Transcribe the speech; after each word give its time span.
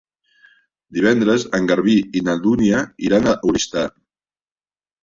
Divendres 0.97 1.45
en 1.59 1.69
Garbí 1.73 1.99
i 2.21 2.25
na 2.31 2.37
Dúnia 2.47 2.83
iran 3.11 3.31
a 3.35 3.39
Oristà. 3.53 3.89